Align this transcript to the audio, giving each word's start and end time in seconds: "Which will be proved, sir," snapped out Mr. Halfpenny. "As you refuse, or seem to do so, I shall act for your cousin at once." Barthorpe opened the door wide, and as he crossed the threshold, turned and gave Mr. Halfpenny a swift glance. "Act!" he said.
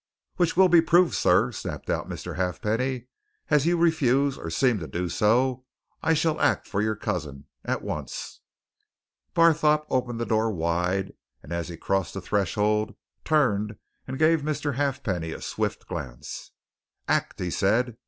"Which 0.37 0.57
will 0.57 0.67
be 0.67 0.81
proved, 0.81 1.13
sir," 1.13 1.51
snapped 1.51 1.87
out 1.87 2.09
Mr. 2.09 2.35
Halfpenny. 2.35 3.05
"As 3.51 3.67
you 3.67 3.77
refuse, 3.77 4.35
or 4.35 4.49
seem 4.49 4.79
to 4.79 4.87
do 4.87 5.09
so, 5.09 5.63
I 6.01 6.15
shall 6.15 6.41
act 6.41 6.67
for 6.67 6.81
your 6.81 6.95
cousin 6.95 7.45
at 7.63 7.83
once." 7.83 8.39
Barthorpe 9.35 9.85
opened 9.91 10.19
the 10.19 10.25
door 10.25 10.49
wide, 10.49 11.13
and 11.43 11.53
as 11.53 11.67
he 11.69 11.77
crossed 11.77 12.15
the 12.15 12.21
threshold, 12.21 12.95
turned 13.23 13.75
and 14.07 14.17
gave 14.17 14.41
Mr. 14.41 14.73
Halfpenny 14.73 15.33
a 15.33 15.39
swift 15.39 15.85
glance. 15.85 16.49
"Act!" 17.07 17.39
he 17.39 17.51
said. 17.51 17.95